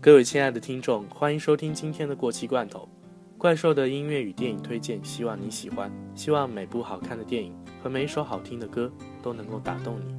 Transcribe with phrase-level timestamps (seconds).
[0.00, 2.88] 各位亲爱的听众，欢迎收听今天的过期罐头。
[3.36, 10.17] 怪兽的音乐与电影推荐，希望你喜欢，希望每部好看的电影和每一首好听的歌都能够打动你。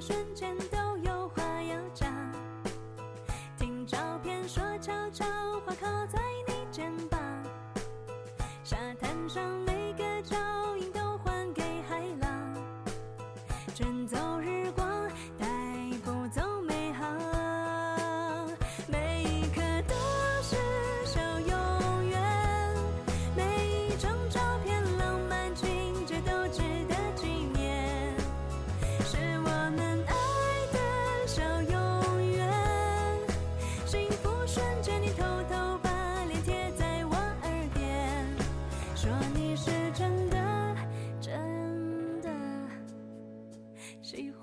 [0.00, 2.08] 瞬间都有话要讲。
[3.58, 5.24] 听照片说悄悄
[5.66, 6.20] 话靠在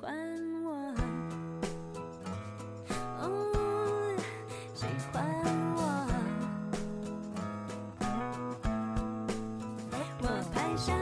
[0.05, 0.15] 喜欢
[0.63, 0.69] 我。
[4.75, 5.25] 喜欢
[5.75, 5.79] 我。
[10.21, 10.93] 我下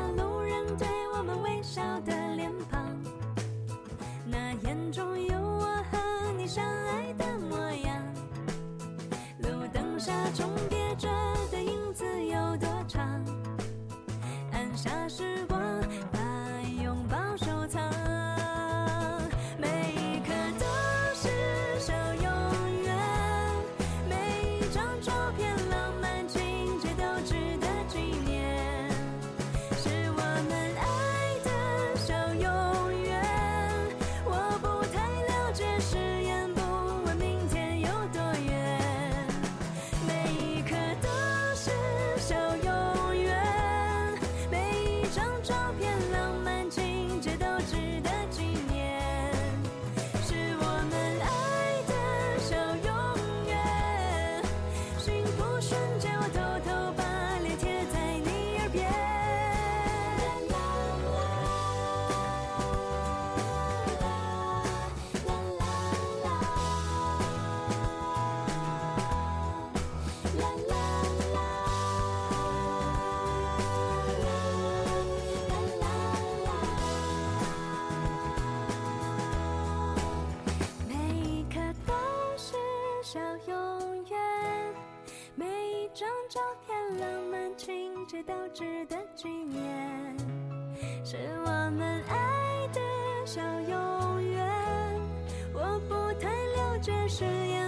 [86.34, 87.70] 照片浪漫情
[88.08, 90.18] 节都值得纪念。
[91.06, 92.82] 是我们爱的
[93.24, 95.02] 小永远
[95.54, 97.63] 我不太了解誓言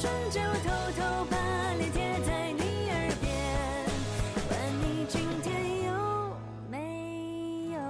[0.00, 1.34] 瞬间我偷偷把
[1.74, 3.26] 脸贴在你耳边
[4.48, 5.50] 问你今天
[5.86, 5.90] 有
[6.70, 6.76] 没
[7.72, 7.80] 有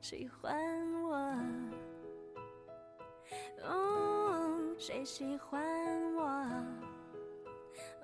[0.00, 0.56] 喜欢
[1.02, 1.06] 我？
[3.62, 3.68] 哦
[4.78, 5.62] 谁喜欢
[6.14, 6.24] 我？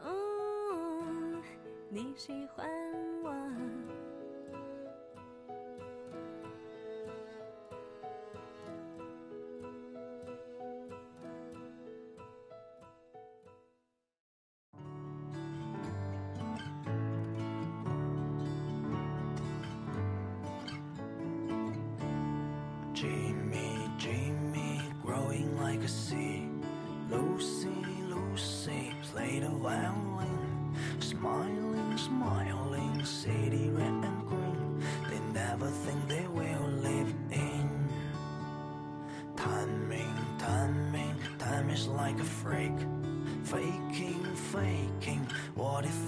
[0.03, 0.12] 哦
[1.88, 2.69] 你喜欢
[25.75, 26.49] like a sea.
[27.11, 27.69] Lucy,
[28.09, 30.73] Lucy, play the violin.
[31.00, 34.82] Smiling, smiling, city red and green.
[35.11, 37.88] They never think they will live in.
[39.37, 42.79] Timing, timing, time is like a freak.
[43.43, 45.26] Faking, faking,
[45.56, 46.04] what if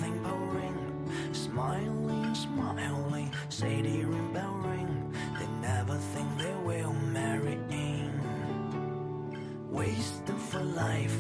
[10.87, 11.17] life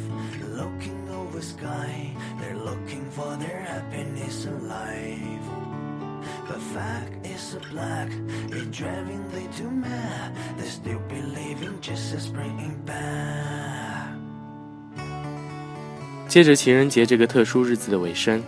[0.57, 5.47] looking over sky they're looking for their happiness in life
[6.49, 8.09] but fact is a black
[8.49, 14.15] they're driving they too mad they're still believing just as bringing back
[16.29, 18.43] 接着情人节这个特殊日子的尾声，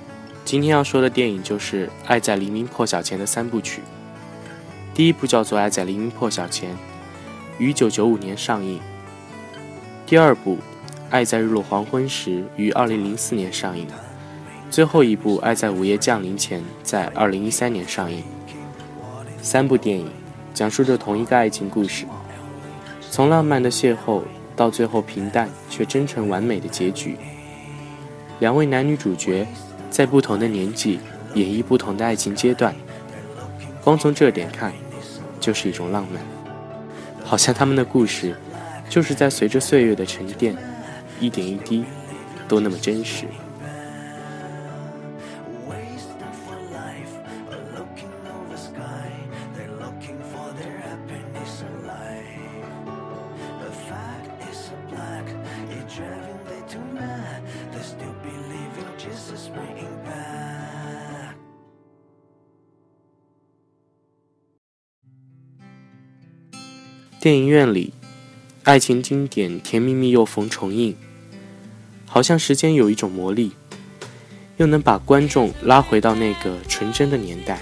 [0.44, 3.80] 今天要说的电影就是爱在黎明破晓前的三部曲。
[4.92, 6.76] 第一部叫做爱在黎明破晓前，
[7.58, 8.78] 于1995年上映。
[10.06, 10.58] 第二部。
[11.10, 13.86] 爱在日落黄昏时》于2004年上映。
[14.70, 18.22] 最后一部《爱在午夜降临前》在2013年上映。
[19.40, 20.10] 三部电影
[20.52, 22.04] 讲述着同一个爱情故事，
[23.10, 24.22] 从浪漫的邂逅
[24.54, 27.16] 到最后平淡却真诚完美的结局。
[28.40, 29.46] 两位男女主角
[29.90, 31.00] 在不同的年纪
[31.34, 32.74] 演绎不同的爱情阶段，
[33.82, 34.72] 光从这点看，
[35.40, 36.22] 就是一种浪漫。
[37.24, 38.34] 好像他们的故事
[38.88, 40.56] 就是在随着岁月的沉淀，
[41.20, 41.84] 一点一滴
[42.46, 43.26] 都那么真实。
[67.20, 67.92] 电影院里，
[68.62, 70.96] 爱情经典《甜蜜蜜》又逢重映，
[72.18, 73.52] 好像时间有一种魔力，
[74.56, 77.60] 又能把观众拉回到那个纯真的年代。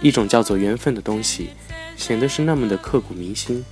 [0.00, 1.50] 一种叫做缘分的东西，
[1.98, 3.62] 显得是那么的刻骨铭心。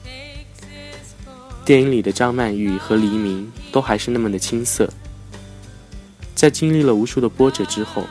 [1.65, 4.87] 电影里的张曼玉和黎明都还是那么的青涩，
[6.35, 8.05] 在经历了无数的波折之后，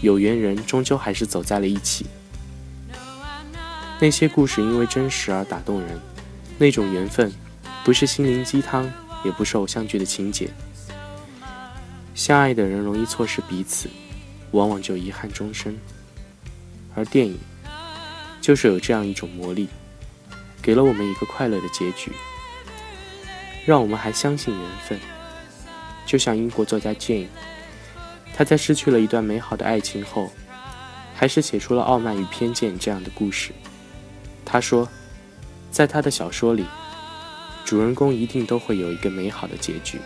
[0.00, 2.06] 有缘人终究还是走在了一起。
[4.00, 6.00] 那些故事因为真实而打动人，
[6.56, 7.30] 那种缘分，
[7.84, 8.90] 不是心灵鸡汤，
[9.22, 10.48] 也不是偶像剧的情节。
[12.14, 13.90] 相爱的人容易错失彼此，
[14.52, 15.76] 往往就遗憾终生。
[16.94, 17.36] 而电影，
[18.40, 19.68] 就是有这样一种魔力，
[20.62, 22.12] 给了我们一个快乐的结局，
[23.66, 24.98] 让我们还相信缘分。
[26.06, 27.26] 就像英国作家 Jane，
[28.32, 30.30] 他在失去了一段美好的爱情后，
[31.16, 33.50] 还是写出了《傲慢与偏见》这样的故事。
[34.44, 34.88] 他说，
[35.72, 36.64] 在他的小说里，
[37.64, 39.98] 主人公一定都会有一个美好的结局。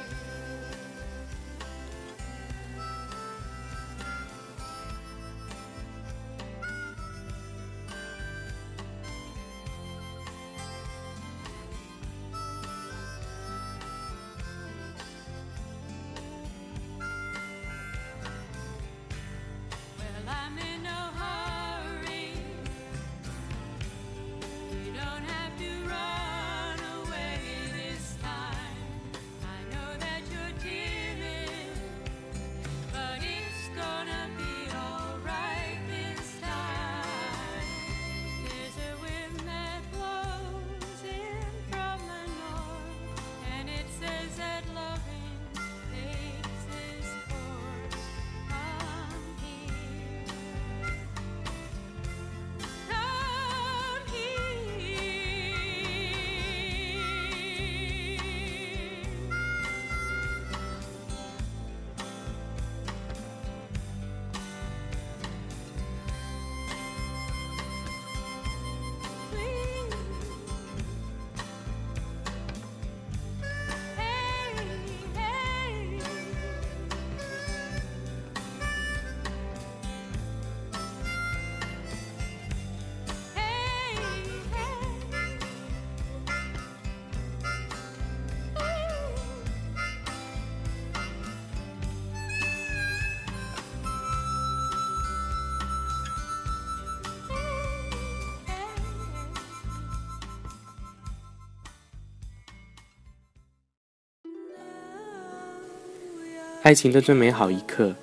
[106.68, 107.94] 爱情的最美好一刻，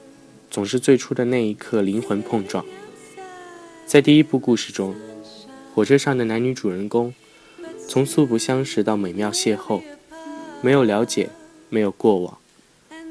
[0.49, 2.65] 总是最初的那一刻灵魂碰撞。
[3.85, 4.95] 在第一部故事中，
[5.75, 7.13] 火车上的男女主人公，
[7.87, 9.83] 从素不相识到美妙邂逅，
[10.61, 11.29] 没有了解，
[11.69, 12.39] 没有过往，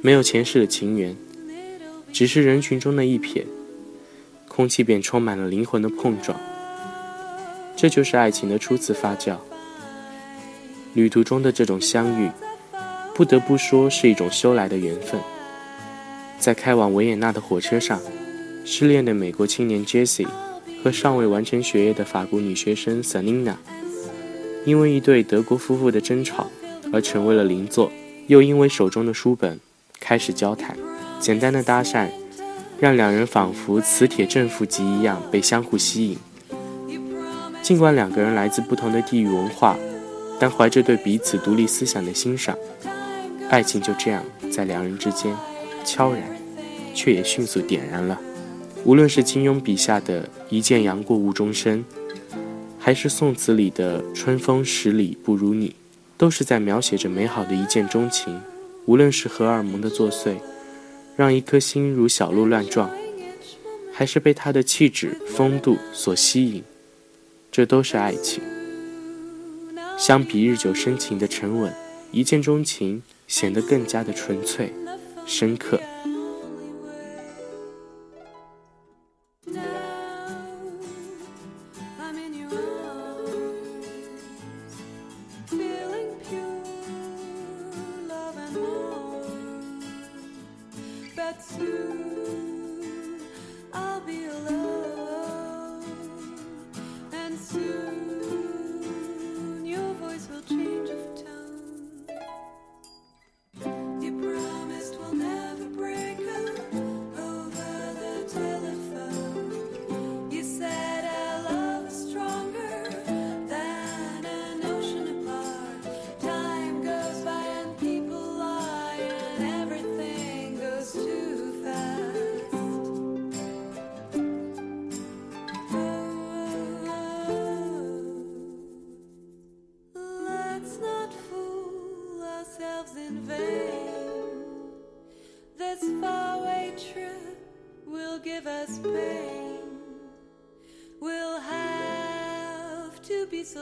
[0.03, 1.17] 没有前世的情缘，
[2.13, 3.45] 只是人群中的一瞥，
[4.49, 6.37] 空气便充满了灵魂的碰撞。
[7.77, 9.37] 这就是爱情的初次发酵。
[10.95, 12.29] 旅途中的这种相遇，
[13.15, 15.21] 不得不说是一种修来的缘分。
[16.45, 17.99] 在开往维也纳的火车上，
[18.67, 20.27] 失恋的美国青年 Jesse
[20.83, 23.55] 和尚未完成学业的法国女学生 Sanina，
[24.67, 26.49] 因为一对德国夫妇的争吵
[26.93, 27.91] 而成为了邻座，
[28.27, 29.59] 又因为手中的书本
[29.99, 30.77] 开始交谈，
[31.19, 32.09] 简单的搭讪，
[32.79, 36.19] 让两人仿佛磁铁正负极一样被相互吸引。
[37.63, 39.79] 尽管两个人来自不同的地域文化，
[40.39, 42.55] 但怀着对彼此独立思想的欣赏，
[43.49, 44.23] 爱情就这样
[44.53, 45.35] 在两人之间
[45.87, 46.23] 悄然，
[46.95, 48.19] 却也迅速点燃了。
[48.85, 51.85] 无论是金庸笔下的一见杨过误终身，
[52.79, 55.75] 还是宋词里的春风十里不如你，
[56.17, 58.41] 都是在描写着美好的一见钟情。
[58.87, 60.37] 无论是荷尔蒙的作祟，
[61.17, 62.91] 让一颗心如小鹿乱撞，
[63.93, 66.63] 还是被他的气质风度所吸引，
[67.51, 68.43] 这都是爱情。
[69.97, 71.73] 相比日久生情的沉稳，
[72.13, 74.71] 一见钟情显得更加的纯粹、
[75.25, 75.81] 深刻。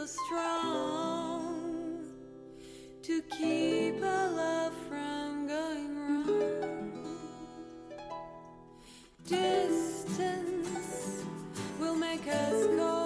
[0.07, 2.01] Strong
[3.03, 6.93] to keep our love from going wrong.
[9.27, 11.25] Distance
[11.79, 13.02] will make us cold.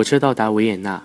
[0.00, 1.02] 火车到达维也纳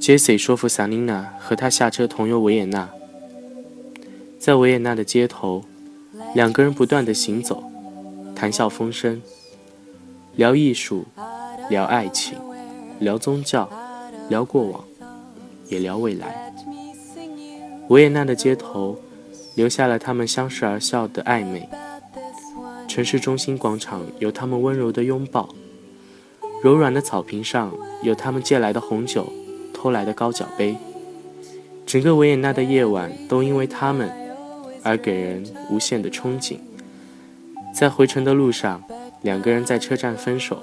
[0.00, 2.88] ，Jesse 说服萨琳娜和他下车同游维也纳。
[4.38, 5.62] 在维也纳的街头，
[6.34, 7.62] 两个人不断的行走，
[8.34, 9.20] 谈笑风生，
[10.36, 11.04] 聊艺术，
[11.68, 12.38] 聊爱情，
[12.98, 13.68] 聊宗教，
[14.30, 14.82] 聊过往，
[15.68, 16.54] 也聊未来。
[17.88, 18.98] 维也纳的街头
[19.54, 21.68] 留下了他们相视而笑的暧昧，
[22.88, 25.54] 城市中心广场有他们温柔的拥抱。
[26.62, 27.72] 柔软的草坪上
[28.02, 29.32] 有他们借来的红酒，
[29.72, 30.76] 偷来的高脚杯。
[31.84, 34.10] 整个维也纳的夜晚都因为他们
[34.82, 36.56] 而给人无限的憧憬。
[37.72, 38.82] 在回程的路上，
[39.22, 40.62] 两个人在车站分手，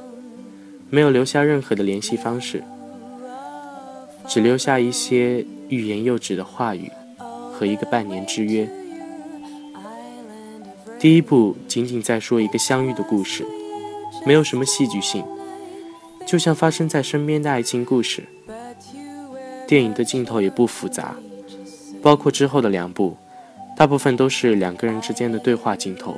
[0.90, 2.64] 没有留下任何的联系方式，
[4.28, 6.92] 只留下一些欲言又止的话语
[7.54, 8.68] 和一个半年之约。
[11.00, 13.46] 第一部仅仅在说一个相遇的故事，
[14.26, 15.24] 没有什么戏剧性。
[16.26, 18.24] 就像发生在身边的爱情故事。
[19.68, 21.16] 电影的镜头也不复杂，
[22.02, 23.18] 包括之后的两部，
[23.78, 26.18] 大部分都是两个人之间的对话镜头。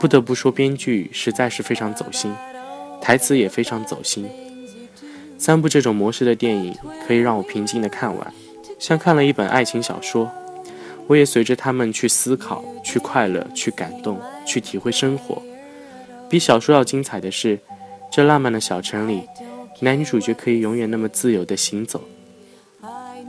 [0.00, 2.32] 不得不说，编剧实在是非常走心，
[3.00, 4.28] 台词也非常走心。
[5.38, 6.74] 三部这种模式的电影
[7.06, 8.32] 可以让我平静的看完，
[8.78, 10.30] 像看了一本爱情小说。
[11.08, 15.42] 我也随着他们去思考、去快乐、去感动、去体会生活。
[16.28, 17.58] 比小说要精彩的是。
[18.12, 19.22] 这浪漫的小城里，
[19.80, 22.02] 男女主角可以永远那么自由地行走。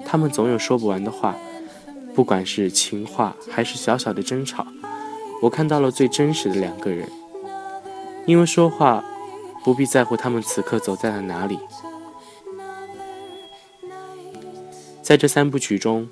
[0.05, 1.37] 他们总有说不完的话，
[2.13, 4.67] 不管是情话还是小小的争吵，
[5.41, 7.09] 我看到了最真实的两个人。
[8.25, 9.01] 因为说话，
[9.63, 11.57] 不必在乎他们此刻走在了哪里。
[15.01, 16.09] 在这三部曲中，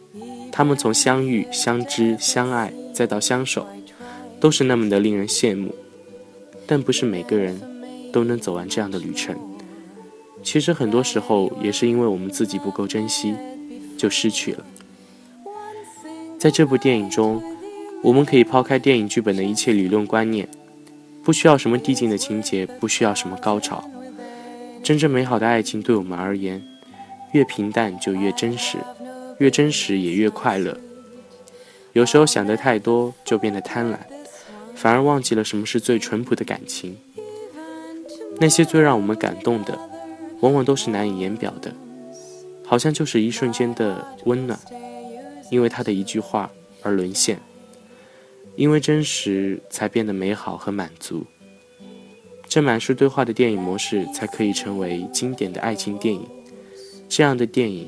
[0.49, 3.67] 他们从相遇、相知、相爱，再到相守，
[4.39, 5.75] 都是那么的令人羡慕。
[6.65, 7.59] 但不是每个人
[8.11, 9.35] 都能走完这样的旅程。
[10.43, 13.35] 其实很多时候也是因为我们自己不够珍惜，
[13.97, 14.65] 就失去了。
[16.39, 17.43] 在这部电影中，
[18.01, 20.47] 我们可以抛开电影剧本的一切理论观念，
[21.23, 23.87] 不需要什么递进的情节，不需要什么高潮。
[24.83, 26.59] 真正美好的爱情对我们而言，
[27.33, 28.79] 越平淡就越真实，
[29.37, 30.75] 越真实也越快乐。
[31.93, 33.97] 有时候想得太多，就变得贪婪，
[34.73, 36.97] 反而忘记了什么是最淳朴的感情。
[38.41, 39.77] 那些最让我们感动的。
[40.41, 41.71] 往往都是难以言表的，
[42.65, 44.59] 好像就是一瞬间的温暖，
[45.51, 46.49] 因为他的一句话
[46.81, 47.39] 而沦陷，
[48.55, 51.23] 因为真实才变得美好和满足。
[52.47, 56.27] 这满是对话的电影模式才可以成为经典的爱情电影。
[57.07, 57.87] 这样的电影，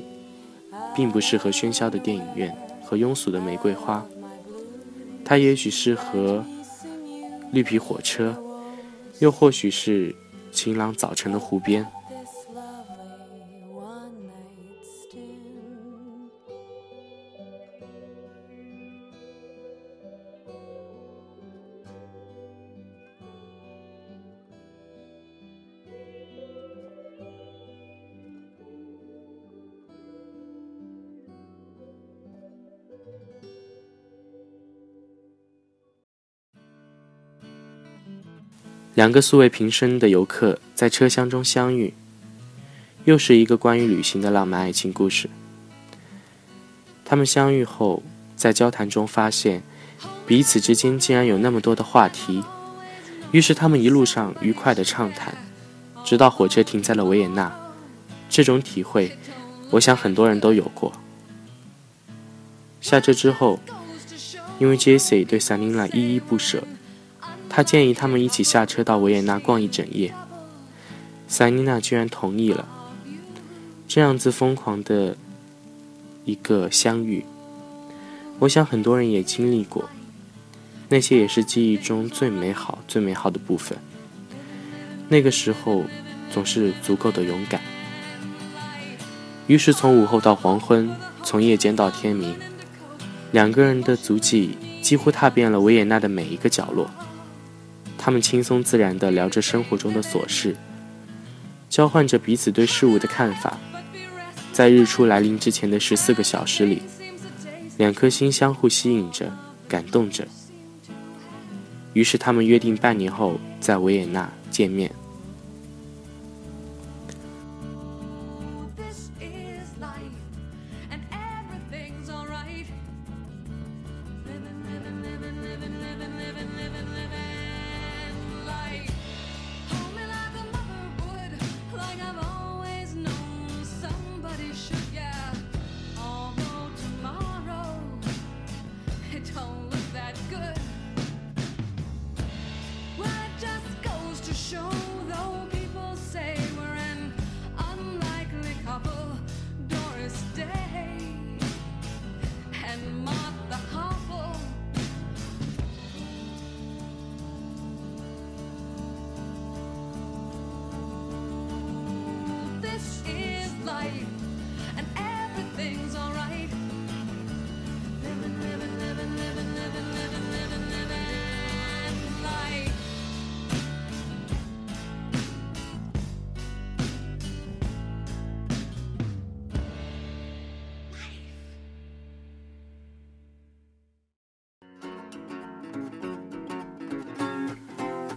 [0.94, 4.06] 并不适合喧嚣的电影院和庸俗的玫瑰花，
[5.24, 6.44] 它也许适合
[7.50, 8.40] 绿皮火车，
[9.18, 10.14] 又或许是
[10.54, 11.84] 晴朗早晨的湖边。
[38.94, 41.94] 两个素未平生的游客在车厢中相遇，
[43.04, 45.28] 又是一个关于旅行的浪漫爱情故事。
[47.04, 48.04] 他们相遇后，
[48.36, 49.64] 在交谈中发现
[50.24, 52.44] 彼此之间竟然有那么多的话题，
[53.32, 55.36] 于是他们一路上愉快的畅谈，
[56.04, 57.52] 直到火车停在了维也纳。
[58.28, 59.18] 这种体会，
[59.70, 60.92] 我想很多人都有过。
[62.80, 63.58] 下车之后，
[64.60, 66.62] 因为 Jessie 对萨琳娜依依不舍。
[67.56, 70.12] 他建议他们一起下车到维也纳逛一整夜，
[71.28, 72.66] 塞妮娜居然同意了。
[73.86, 75.16] 这样子疯狂的
[76.24, 77.24] 一个相遇，
[78.40, 79.88] 我想很多人也经历过，
[80.88, 83.78] 那些也是记忆中最美好、最美好的部分。
[85.08, 85.84] 那个时候
[86.32, 87.60] 总是足够的勇敢。
[89.46, 90.90] 于是从午后到黄昏，
[91.22, 92.34] 从夜间到天明，
[93.30, 96.90] 两个人的足迹几乎踏遍了维也纳的每一个角落。
[98.04, 100.54] 他们轻松自然地聊着生活中的琐事，
[101.70, 103.58] 交换着彼此对事物的看法。
[104.52, 106.82] 在日出来临之前的十四个小时里，
[107.78, 109.32] 两颗心相互吸引着，
[109.66, 110.28] 感动着。
[111.94, 114.92] 于是他们约定半年后在维也纳见面。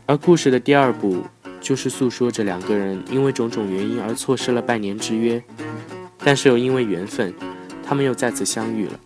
[0.08, 1.22] 而故事的第二部，
[1.60, 5.44] 就是诉说着两个人因为种种原因而错失了半年之约，
[6.20, 7.34] 但是又因为缘分，
[7.84, 8.98] 他们又再次相遇了。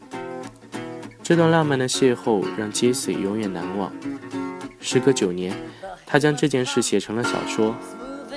[1.24, 3.92] 这段浪漫的邂逅让杰西永远难忘。
[4.80, 5.56] 时隔九年，
[6.06, 7.76] 他将这件事写成了小说，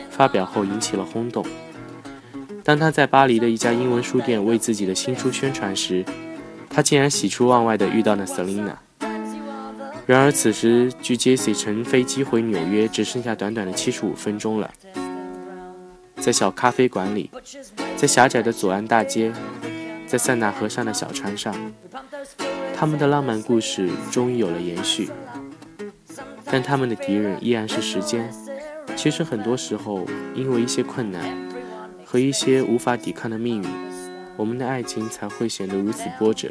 [0.09, 1.45] 发表后引起了轰动。
[2.63, 6.03] 当他在巴黎的一家英文书店为自己的新书宣传时，
[6.71, 8.77] 他竟然喜出望外地遇到了 Selina。
[10.07, 14.71] 然而，此时距 Jessie 乘飞机回纽约只剩下短短的七十五分钟了。
[16.17, 17.31] 在小咖啡馆里，
[17.97, 19.33] 在狭窄的左岸大街，
[20.07, 21.55] 在塞纳河上的小船上，
[22.77, 25.09] 他们的浪漫故事终于有了延续。
[26.45, 28.31] 但他们的敌人依然是时间。
[28.97, 31.23] 其实，很多时候，因为一些困难
[32.05, 33.69] 和一些无法抵抗的命运，
[34.37, 36.51] 我们的爱情才会显得如此波折。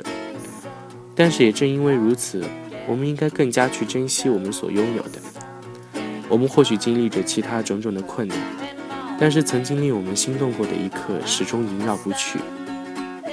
[1.16, 2.44] 但是也正因为如此，
[2.88, 5.20] 我们应该更加去珍惜我们所拥有的。
[6.30, 8.38] 我们或许经历着其他种种的困难，
[9.20, 12.40] 但是曾经令我们心动过的一刻始终萦绕不去，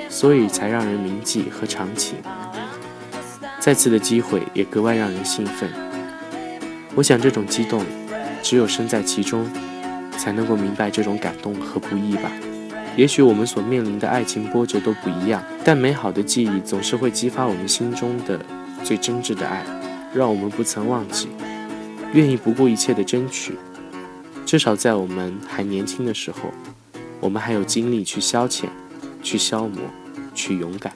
[0.09, 2.19] 所以才让人铭记和长情。
[3.59, 5.71] 再次的机会也格外让人兴奋。
[6.95, 7.85] 我想这种激动，
[8.43, 9.49] 只有身在其中，
[10.19, 12.31] 才能够明白这种感动和不易吧。
[12.97, 18.39] 也许我们所面临的爱情波折都不一样，但美好的记忆总是会激发我们心中的
[18.83, 19.65] 最真挚的爱，
[20.15, 21.29] 让我们不曾忘记，
[22.13, 23.57] 愿意不顾一切的争取。
[24.45, 26.51] 至少在我们还年轻的时候，
[27.21, 28.67] 我们还有精力去消遣、
[29.23, 29.83] 去消磨、
[30.35, 30.93] 去勇敢。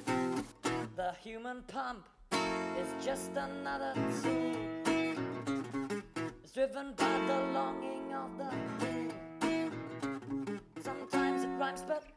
[11.87, 12.14] The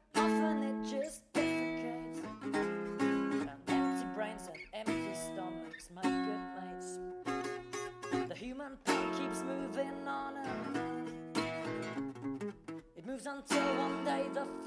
[13.38, 14.67] until one day the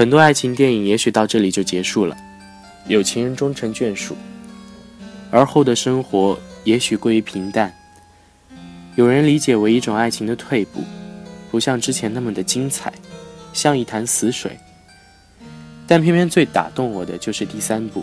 [0.00, 2.16] 很多爱情电影也许到这里就结束了，
[2.86, 4.16] 有情人终成眷属，
[5.30, 7.70] 而后的生活也许归于平淡。
[8.96, 10.82] 有人理解为一种爱情的退步，
[11.50, 12.90] 不像之前那么的精彩，
[13.52, 14.58] 像一潭死水。
[15.86, 18.02] 但偏偏最打动我的就是第三步，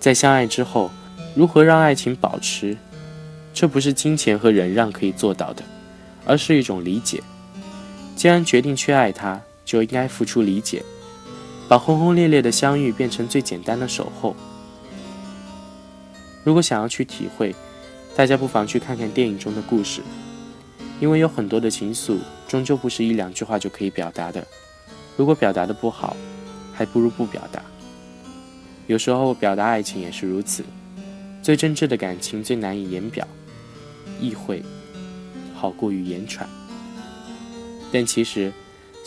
[0.00, 0.90] 在相爱之后，
[1.36, 2.76] 如何让爱情保持？
[3.54, 5.62] 这不是金钱和忍让可以做到的，
[6.26, 7.22] 而是一种理解。
[8.16, 10.82] 既然决定去爱他，就应该付出理解，
[11.68, 14.34] 把轰轰烈烈的相遇变成最简单的守候。
[16.42, 17.54] 如果想要去体会，
[18.16, 20.00] 大家不妨去看看电影中的故事，
[21.00, 22.18] 因为有很多的情愫，
[22.48, 24.46] 终究不是一两句话就可以表达的。
[25.16, 26.16] 如果表达的不好，
[26.72, 27.62] 还不如不表达。
[28.86, 30.64] 有时候表达爱情也是如此，
[31.42, 33.28] 最真挚的感情最难以言表，
[34.18, 34.62] 意会
[35.54, 36.48] 好过于言传。
[37.92, 38.52] 但其实，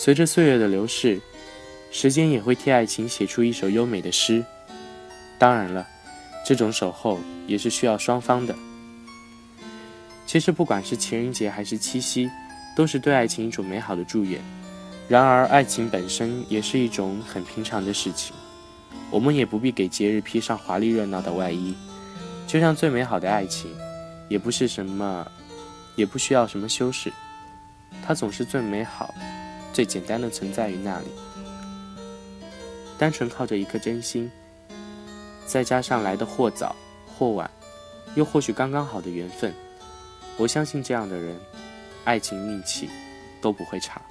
[0.03, 1.17] 随着岁月的流逝，
[1.89, 4.43] 时间也会替爱情写出一首优美的诗。
[5.39, 5.87] 当然了，
[6.45, 8.53] 这种守候也是需要双方的。
[10.25, 12.29] 其实，不管是情人节还是七夕，
[12.75, 14.41] 都是对爱情一种美好的祝愿。
[15.07, 18.35] 然而，爱情本身也是一种很平常的事情，
[19.09, 21.73] 我们也不必给节日披上华丽热闹的外衣。
[22.45, 23.71] 就像最美好的爱情，
[24.27, 25.25] 也不是什么，
[25.95, 27.09] 也不需要什么修饰，
[28.05, 29.13] 它总是最美好、
[29.73, 31.07] 最简单的存在于那里。
[32.97, 34.31] 单纯靠着一颗真心，
[35.45, 36.73] 再加上来的或早
[37.05, 37.49] 或晚，
[38.15, 39.53] 又或许刚刚好的缘分，
[40.37, 41.35] 我相信这样的人，
[42.05, 42.87] 爱情运气
[43.41, 44.01] 都不会差。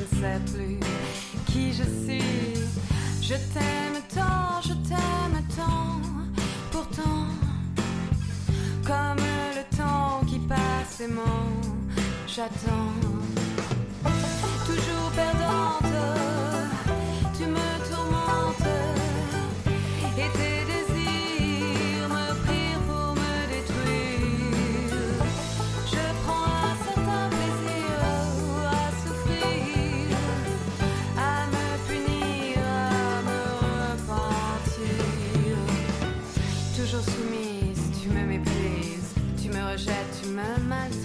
[0.00, 0.80] Je ne sais plus
[1.46, 2.54] qui je suis.
[3.22, 6.00] Je t'aime tant, je t'aime tant,
[6.72, 7.26] pourtant,
[8.84, 11.22] comme le temps qui passe aimant,
[12.26, 13.39] j'attends.
[40.42, 40.99] remember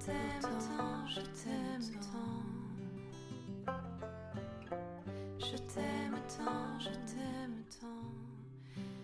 [0.00, 2.40] Je t'aime tant, je t'aime tant.
[5.38, 8.08] Je t'aime tant, je t'aime tant,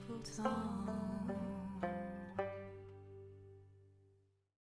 [0.06, 1.15] pourtant.